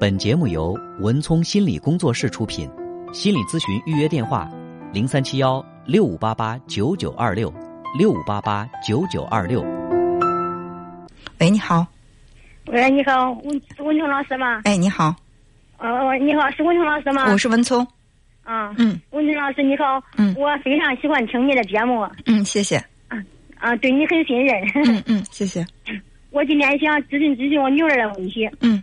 [0.00, 2.66] 本节目由文聪心理工作室出品，
[3.12, 4.50] 心理咨询预约电话：
[4.94, 7.52] 零三七幺六五八八九九二六
[7.98, 9.60] 六五八八九九二六。
[11.38, 11.86] 喂，你好。
[12.68, 14.62] 喂，你好，文文聪老师吗？
[14.64, 15.14] 哎，你好。
[15.76, 17.30] 呃，你好，是文聪老师吗？
[17.30, 17.86] 我是文聪。
[18.42, 18.74] 啊。
[18.78, 18.98] 嗯。
[19.10, 20.02] 文聪老师你好。
[20.16, 20.34] 嗯。
[20.38, 22.08] 我非常喜欢听你的节目。
[22.24, 22.78] 嗯，谢谢。
[23.08, 23.22] 啊
[23.58, 24.66] 啊，对你很信任。
[24.76, 25.62] 嗯嗯， 谢谢。
[26.30, 28.48] 我今天想咨询咨询我女儿的问题。
[28.62, 28.82] 嗯。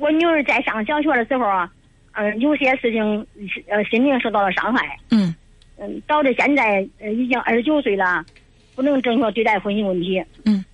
[0.00, 1.70] 我女儿在上小学的时候啊，
[2.12, 3.26] 嗯，有些事情
[3.68, 5.34] 呃心灵受到了伤害，嗯，
[5.78, 8.24] 嗯，导致现在呃已经二十九岁了，
[8.74, 10.24] 不能正确对待婚姻问题。
[10.46, 10.64] 嗯，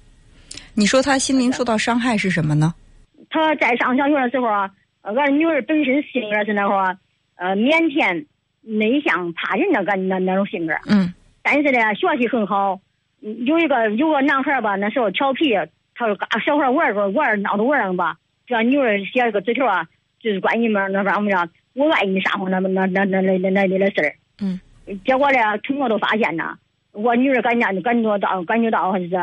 [0.74, 2.72] 你说她心灵受到伤害是什么呢？
[3.28, 4.70] 她在上小学的时候啊，
[5.02, 6.96] 俺女儿本身性格是那会儿
[7.34, 8.24] 呃腼腆、
[8.62, 10.72] 内向、怕人的感那那种性格。
[10.86, 12.80] 嗯，但是呢，学习很好。
[13.20, 15.52] 有一个有个男孩吧，那时候调皮，
[15.96, 18.16] 他说嘎小孩玩着玩闹着玩儿吧。
[18.46, 19.86] 叫女儿写一个纸条啊
[20.20, 21.36] 就是关于嘛那方面
[21.74, 24.60] 我爱你啥话那那那那那那那里的事嗯。
[25.04, 26.56] 结果呢通过都发现呐
[26.92, 29.16] 我女儿感觉感觉到感觉到就是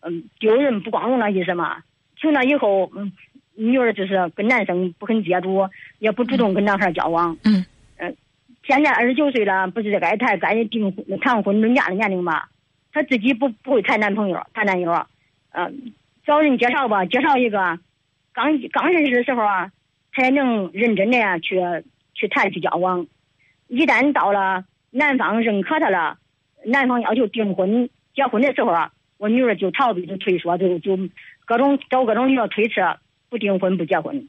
[0.00, 1.78] 嗯丢人不光荣的意思嘛。
[2.16, 3.12] 从那以后嗯
[3.54, 5.68] 女儿就是跟男生不肯接触
[6.00, 7.64] 也不主动跟男孩交往嗯。
[7.98, 8.16] 嗯
[8.64, 12.44] 现在二十九岁了不是该谈该订谈婚论嫁的年龄嘛
[12.92, 15.06] 她自己不不会谈男朋友谈男友。
[15.52, 15.92] 嗯
[16.26, 17.78] 找人介绍吧介绍一个
[18.34, 19.70] 刚刚认识的时候啊，
[20.14, 21.56] 才能认真的去
[22.14, 23.06] 去谈去交往。
[23.68, 26.18] 一旦到了男方认可他了，
[26.64, 30.98] 男方要求订婚结婚的时候啊，我女儿就逃避就退缩，就就
[31.46, 32.80] 各种找各种理由推迟，
[33.30, 34.28] 不订婚不结婚。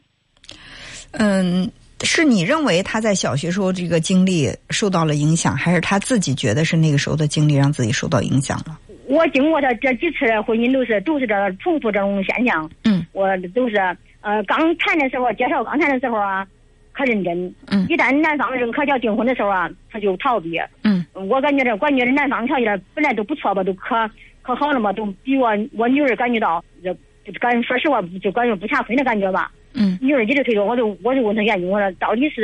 [1.12, 8.78] 嗯，是你认为他在小学时候这个经历受到了影响，还是他自己觉得是那个时候的经历让自己受到影响了？
[9.16, 12.70] 我经过的这几次婚姻都是都是这重复这种现象。
[12.84, 13.78] 嗯，我都是
[14.20, 16.46] 呃刚谈的时候介绍刚谈的时候啊，
[16.92, 17.56] 可认真。
[17.68, 20.60] 嗯，一旦男方认可要订婚的时候啊，他就逃避。
[20.84, 23.96] 嗯，我感觉这感觉这男方条件本来都不错吧，都可
[24.42, 29.50] 可好了嘛，都比我我女儿感觉到这感说实话就感觉不差分的感觉吧。
[29.74, 32.42] 嗯，女儿一直推脱，我就我就问他原因，我说到底是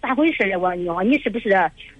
[0.00, 1.50] 咋回事我你说你是不是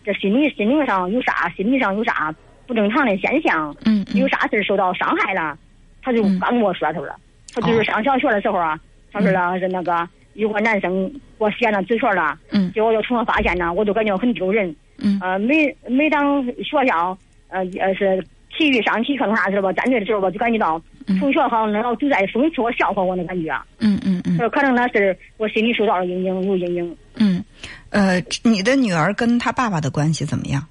[0.05, 2.35] 这心理心灵上有啥心理上有啥？
[2.69, 5.57] 不正常的现象，嗯，有啥事受到伤害了，
[6.03, 7.17] 他就刚跟我说头了。
[7.55, 8.79] 他就是上小学的时候啊，
[9.11, 17.17] 他说了是那个有个男生给我写那纸条了，嗯，结果有同学发现呢，我就感觉很丢人，嗯，呃，每每当学校
[17.49, 18.23] 呃呃是
[18.57, 20.81] 体育上体育课啥时候吧，站队的时候吧，就感觉到
[21.19, 26.97] 同学好像老都在讽刺我、笑话我的感觉啊，嗯嗯嗯，可能那是我心里受到了阴影，有阴影。
[27.17, 27.43] 嗯，
[27.89, 30.63] 呃，你的女儿跟她爸爸的关系怎么样？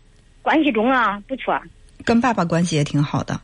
[0.44, 1.60] 关系中啊，不错。
[2.08, 3.38] 跟爸爸关系也挺好的，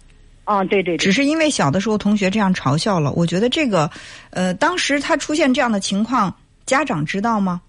[0.45, 3.11] 哦，对对，只是因为小的时候同学这样嘲笑了。
[3.11, 3.91] 我觉得这个，
[4.29, 6.33] 呃，当时他出现这样的情况，
[6.65, 7.61] 家长知道吗？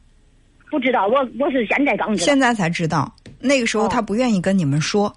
[0.71, 3.12] 不知道，我我是现在刚知道，现在才知道。
[3.41, 5.12] 那个时候他不愿意跟你们说，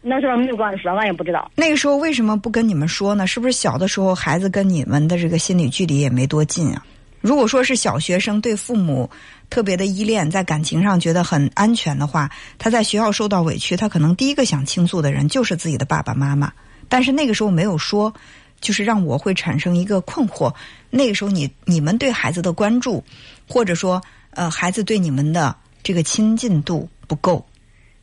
[0.00, 1.50] 那时候没有跟我说，俺也不知道。
[1.54, 3.26] 那个时候为什么不跟你们说呢？
[3.26, 6.82] 是不是小的时候孩子跟你们的这个心理距离也没多近啊？
[7.20, 9.08] 如果说是小学生对父母
[9.50, 16.52] 特别的依恋，在感情上觉得很安全的话，他在学校受到委屈，他可能第一个想倾诉的人就是自己的爸爸妈妈。
[16.88, 18.14] 但是那个时候没有说，
[18.60, 20.54] 就是让我会产生一个困惑：
[20.88, 23.02] 那个时候你你们对孩子的关注，
[23.48, 24.00] 或者说
[24.30, 27.44] 呃孩子对你们的这个亲近度不够。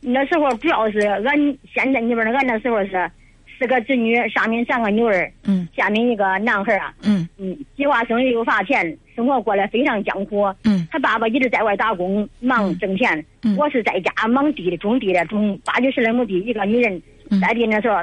[0.00, 1.36] 那时候主要是俺
[1.74, 3.10] 现在你们俺那时候是
[3.58, 8.96] 四个子女，上面三个女儿，嗯，下面一个男孩啊，嗯嗯，计划生育又罚钱。
[9.16, 10.44] 生活过得非常艰苦。
[10.62, 13.24] 嗯，他爸爸一直在外打工，忙挣钱。
[13.42, 16.38] 嗯，我是在家忙地的，种地的，种八九十来亩地。
[16.38, 17.02] 一个女人
[17.40, 17.96] 在地那时候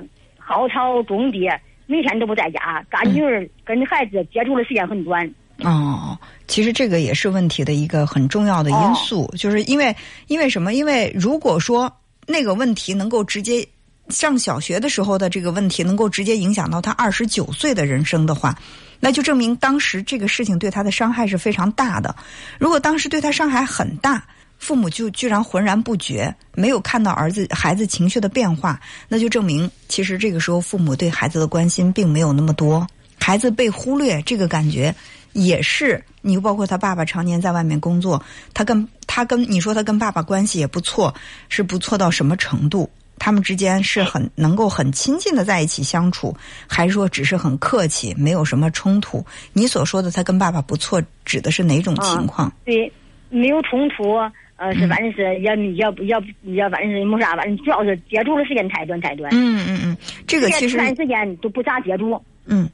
[0.46, 1.48] 薅草种地，
[1.88, 2.86] 每天都不在家。
[2.90, 5.26] 干女儿跟孩子接触的时间很短。
[5.64, 9.96] 哦，其实这个也是问题的一个很重要的因素，就是因为
[10.28, 10.74] 因为什么？
[10.74, 11.90] 因为如果说
[12.28, 13.66] 那个问题能够直接
[14.10, 18.58] 上小学的时候的这个问题能够直接影响到他二十九岁的人生的话。
[19.00, 22.16] 那就证明当时这个事情对他的伤害是非常大的。
[22.58, 24.26] 如果当时对他伤害很大，
[24.58, 28.80] 父母就居然浑然不觉，没有看到儿子孩子情绪的变化，
[29.10, 32.88] 那就证明其实这个时候父母对孩子的关心并没有那么多，
[33.20, 34.96] 孩子被忽略这个感觉
[35.34, 36.02] 也是。
[36.22, 38.24] 你包括他爸爸常年在外面工作，
[38.54, 41.14] 他跟他跟你说他跟爸爸关系也不错，
[41.50, 42.90] 是不错到什么程度？
[43.18, 46.36] 他们之间是很能够很亲近的在一起相处，
[46.68, 49.26] 还是说只是很客气，没有什么冲突？
[49.54, 52.52] 你所说的他跟爸爸不错，指的是哪种情况？
[52.66, 52.92] 对，
[53.30, 54.16] 没有冲突，
[54.58, 59.30] 呃，是反正是也也也也反正是没啥，反正主要是接触的时间太短太短。
[59.34, 59.98] 嗯嗯嗯，
[60.28, 62.22] 这个其实长时间都不咋接触。
[62.46, 62.70] 嗯。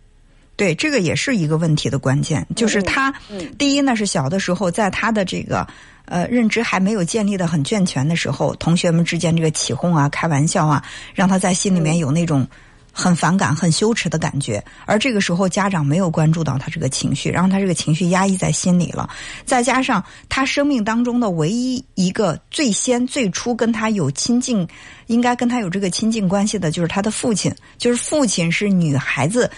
[0.62, 5.66] 对，这个也是一个问题的关键，就是他嗯第一呢是小的时候，在他的这个
[6.06, 10.84] 呃认知还没有建立的很健全的时候，同学们之间这个起哄啊、开玩笑啊，
[11.16, 12.48] 让他在心里面有那种
[12.92, 14.63] 很反感、很羞耻的感觉。
[14.86, 19.10] 而这个时候，家长没有关注到他这个情绪，让他这个情绪压抑在心里了。
[19.44, 24.68] 再加上他生命当中的唯一一个最先、最初跟他有亲近，
[25.08, 27.52] 应该跟他有这个亲近关系的，就是他的父亲。
[27.80, 29.50] 就是父亲是女孩子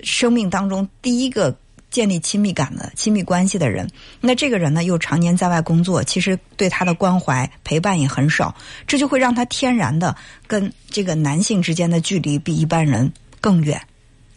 [0.00, 1.56] 生命当中第一个
[1.90, 3.88] 建立亲密感的亲密关系的人。
[4.20, 8.54] 那这个人呢，又常年在外工作，其实对他的关怀陪伴也很少，
[8.86, 10.14] 这就会让他天然的
[10.46, 13.80] 跟这个男性之间的距离比一般人更远。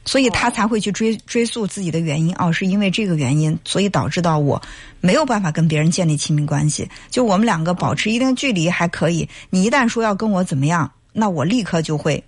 [0.04, 4.60] 所以他才会去追追溯自己的原因哦，是因为这个原因，所以导致到我
[5.00, 6.90] 没有办法跟别人建立亲密关系。
[7.12, 12.24] 就我们两个保持一定距离还可以，你一旦说要跟我怎么样，那我立刻就会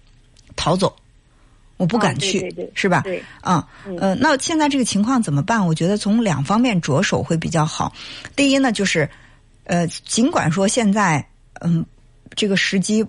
[0.56, 0.95] 逃走，
[1.78, 3.02] 我不敢去，对对是吧？
[3.02, 3.68] 对，啊，
[4.00, 5.66] 呃，那现在这个情况怎么办？
[5.66, 7.92] 我觉得从两方面着手会比较好。
[8.36, 9.10] 第一呢，就是，
[9.66, 11.25] 呃，尽管说现在，
[11.62, 11.86] 嗯，
[12.36, 13.06] 这个时机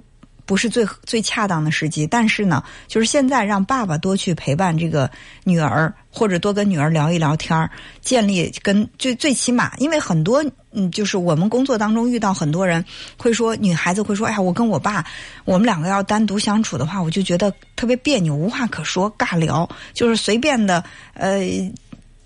[0.46, 5.11] 不是最最恰当的时机，但是呢，就是现在让爸爸多去陪伴这个
[5.43, 7.70] 女儿，或者多跟女儿聊一聊天儿，
[8.00, 12.85] 建立跟最最起码，因为很多嗯，就是我们工作当中遇到很多人
[13.17, 15.05] 会说，女孩子会说，哎呀，我跟我爸，
[15.44, 20.82] 我们两个要单独相处的话，我就觉得特别别扭，无话可说，尬聊，就是随便的，
[21.14, 21.43] 呃。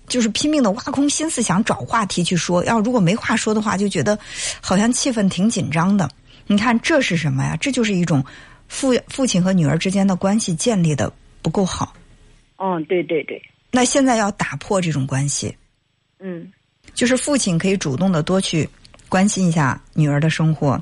[0.09, 4.17] 就是拼命的挖空心思想找话题去说，要如果没话说的话，就觉得
[4.59, 6.09] 好像气氛挺紧张的。
[6.51, 7.55] 你看这是什么呀？
[7.61, 8.25] 这就是一种
[8.67, 11.13] 父父亲和女儿之间的关系建立的
[11.43, 11.93] 不够好。
[12.57, 15.55] 嗯，对对对，那现在要打破这种关系，
[16.19, 16.51] 嗯
[16.95, 18.67] 就是父亲可以主动的多去
[19.07, 20.81] 关心一下女儿的生活，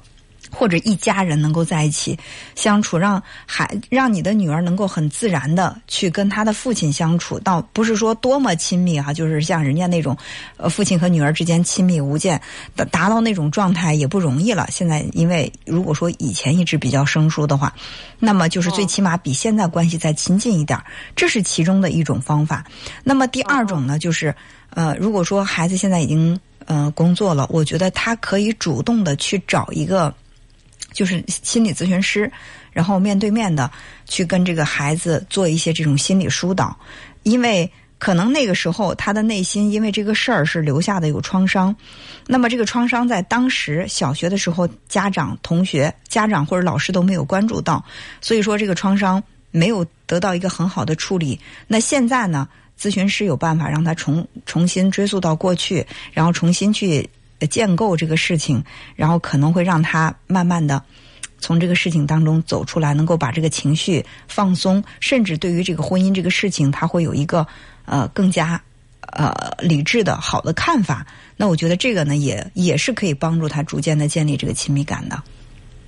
[0.52, 2.18] 或者一家人能够在一起
[2.56, 10.18] 相处，让孩让你的女儿能够很自然的去跟她的父亲相处，倒不是说多么亲密哈、就是像人家那种，
[10.58, 12.42] 呃，父亲和女儿之间亲密无间，
[12.76, 14.68] 达达到那种状态也不容易了。
[14.72, 17.74] 现在因为如果说以前一直比较生疏的话，
[18.20, 20.80] 那么就是最起码比现在关系再亲近一点，
[21.16, 22.66] 这是其中的一种方法。
[23.04, 24.34] 那么第二种呢，就是
[24.72, 30.14] 呃，如果说孩子现在已经呃工作了，我觉得他可以主动的去找一个
[30.98, 32.32] 就是心理咨询师，
[32.72, 33.70] 然后面对面的
[34.08, 36.76] 去跟这个孩子做一些这种心理疏导，
[37.22, 41.76] 因为可能那个时候他的内心因为这个事儿是留下的有创伤，
[42.26, 47.86] 那么这个创伤在当时小学的时候，家长、同学、家长或者老师都没有关注到，
[48.20, 49.22] 所以说这个创伤
[49.52, 51.40] 没有得到一个很好的处理。
[51.68, 57.08] 那现在呢，咨询师有办法让他重重新追溯到过去，然后重新去
[57.42, 58.64] 建构这个事情，
[58.96, 60.82] 然后可能会让他慢慢的。
[61.40, 67.46] 从这个事情当中走出来，能够把这个情绪放松，甚至对于这个婚姻这个事情，他会有一个
[67.86, 68.60] 呃更加
[69.02, 71.06] 呃理智的好的看法。
[71.36, 75.22] 那我觉得这个呢，也也是可以帮助他逐渐的建立这个亲密感的。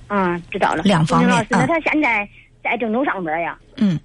[0.06, 0.84] 嗯，知道了。
[0.84, 2.28] 两方面老师，那啊他现在
[2.62, 3.58] 在郑州上班呀？
[3.76, 3.98] 嗯，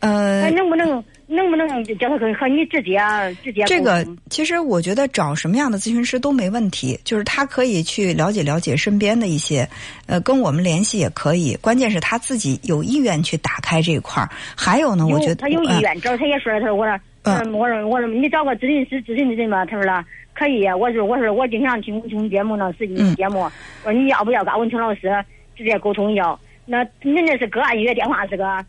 [0.00, 3.00] 呃那，能不能能不能叫他和和你直接
[3.42, 9.68] 直接这个其实我觉得找什么样的咨询师都没问题，就是他可以去了解了解身边的一些，
[10.06, 11.56] 呃，跟我们联系也可以。
[11.62, 14.28] 关键是他自己有意愿去打开这一块儿。
[14.54, 20.04] 还有呢，我觉得他有意呃愿，这他也说了，他说我说，嗯我说我说你找个咨询师咨询咨询吧，他说了
[20.34, 23.40] 可以，我说我说我经常听听节目呢，实际嗯节目，
[23.84, 25.10] 我说你要不要跟文清老师
[25.56, 26.38] 直接沟通一下？
[26.66, 28.64] 那您这是个案约电话是个？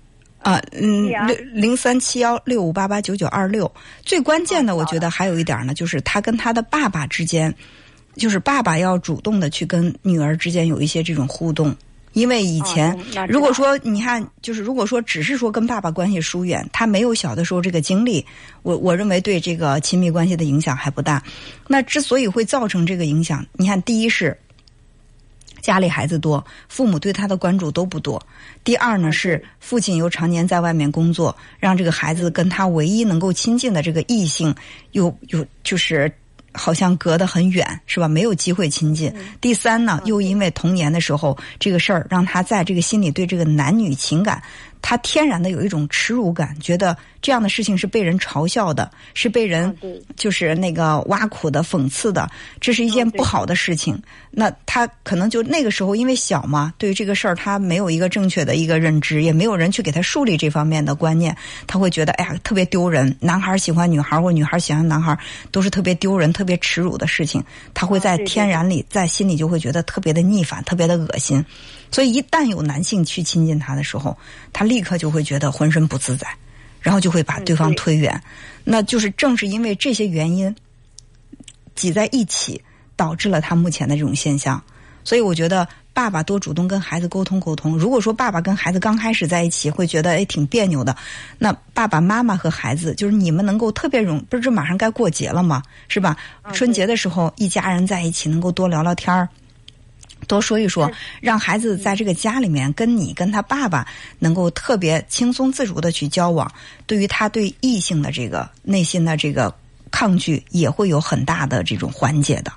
[0.45, 3.69] 啊，嗯，六零三七幺六五八八九九二六。
[4.03, 7.51] 最关键的，哦我觉得还有一点呢，就是他跟他的爸爸之间，
[8.15, 11.75] 就是爸爸要主动的去跟女儿之间有一些这种互动。
[12.13, 12.95] 因为以前
[13.27, 18.23] 如果说你看，就是如果说只是说跟爸爸关系疏远，他没有小的时候这个经历，
[18.61, 21.23] 我我认为对这个亲密关系的影响还不大。
[21.67, 24.37] 那之所以会造成这个影响，你看，第一是
[25.65, 28.21] 家里孩子多，父母对他的关注都不多。
[28.63, 34.53] 第二呢嗯是父亲又常年在外面工作，让这个孩子跟他唯一能够亲近的这个异性，
[34.91, 36.11] 又又就是
[36.53, 38.07] 好像隔得很远，是吧？
[38.07, 39.11] 没有机会亲近。
[39.41, 44.43] 第三呢，又因为童年的时候这个事儿，让他在这个心里对这个男女情感，
[44.87, 49.75] 他天然的有一种耻辱感，觉得这样的事情是被人嘲笑的，是被人
[50.15, 52.29] 就是那个挖苦的、讽刺的，
[52.61, 53.99] 这是一件不好的事情。
[54.29, 63.11] 那他可能就那个时候因为小嘛，对于这个事儿他没有一个正确的一个认知，也没有人去给他树立这方面的观念，他会觉得哎呀特别丢人。
[63.19, 65.17] 男孩喜欢女孩或者女孩喜欢男孩，
[65.49, 67.43] 都是特别丢人、特别耻辱的事情。
[67.73, 71.43] 他会在天然里，在心里就会觉得特别的逆反、特别的恶心。
[71.95, 74.17] 所以一旦有男性去亲近她的时候，
[74.51, 76.27] 她立刻就会觉得浑身不自在。
[76.81, 78.21] 然后就会把对方推远。
[78.65, 80.53] 那就是正是因为这些原因
[81.73, 82.61] 挤在一起，
[82.97, 84.61] 导致了她目前的这种现象。
[85.05, 87.77] 所以我觉得爸爸多主动跟孩子沟通沟通。
[87.77, 90.95] 如果说爸爸跟孩子刚开始在一起会觉得哎挺别扭的，
[91.39, 95.63] 那爸爸妈妈和孩子就是你们能够特别容，不是这马上该过节了吗？
[95.87, 96.15] 是吧？
[96.43, 99.27] 嗯春节的时候一家人在一起能够多聊聊天儿。
[100.27, 100.91] 多说一说，
[101.21, 103.87] 让孩子在这个家里面跟你跟他爸爸
[104.19, 106.51] 能够特别轻松自如的去交往，
[106.85, 109.53] 对于他对异性的这个内心的这个
[109.91, 112.51] 抗拒也会有很大的这种缓解的，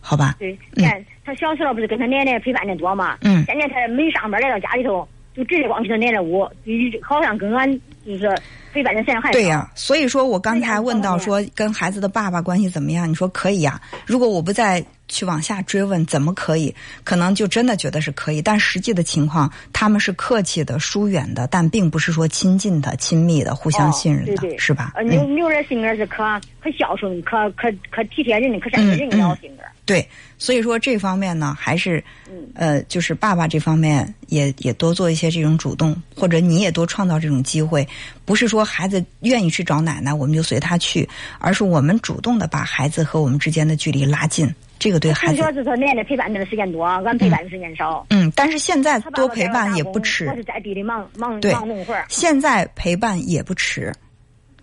[0.00, 0.36] 好吧？
[0.38, 3.16] 对，看他小时候不是跟他奶奶陪伴的多嘛？
[3.22, 7.72] 嗯现在他没上班来到家里头，就直接光去他奶奶屋，就好像跟俺
[8.04, 8.36] 就是
[8.72, 16.74] 陪伴的时间还少对呀、所以说我刚才问到说跟孩子的爸爸关系怎么样，你说可以呀、如果我不再去往下追问，怎么可以？
[17.04, 24.92] 可能就真的觉得是可以，但实际的情况，他们是客气的、疏远的，但并不是说亲近的、亲密的、互相信任的，哦对对是吧？
[25.04, 26.24] 牛牛儿性格是可
[26.60, 29.62] 可孝顺、可可可体贴人、可善解人的那种性格。
[29.84, 37.86] 对，所以说这方面呢，还是嗯呃，就是爸爸这方面也也多做一些这种主动，或者你也多创造这种机会，
[38.24, 41.06] 不是说孩子愿意去找奶奶，我们就随他去，
[41.40, 44.48] 而是我们主动的把孩子和我们之间的距离拉近，
[44.78, 48.04] 这个对孩子听说是他奶奶陪伴他的时间多，俺陪伴的时间少。
[48.10, 52.04] 嗯，但是现在多陪伴也不迟我，是在地里忙忙忙农活儿。
[52.08, 53.92] 现在陪伴也不迟，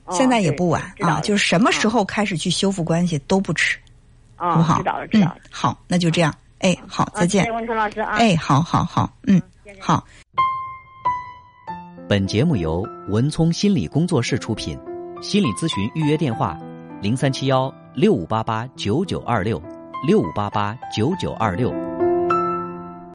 [0.05, 3.77] 哦现在也不晚啊，就是什么时候开始去修复关系都不迟，
[4.35, 4.77] 啊，好不好？
[4.79, 7.55] 知道了，知道好，那就这样，哎，好，再见啊谢谢。
[7.55, 8.17] 文春老师啊。
[8.17, 9.41] 哎，好好好，嗯
[9.79, 10.05] 好。
[12.09, 14.77] 本节目由文聪心理工作室出品，
[15.21, 16.57] 心理咨询预约电话：
[17.01, 19.61] 零三七幺六五八八九九二六
[20.01, 21.88] 六五八八九九二六。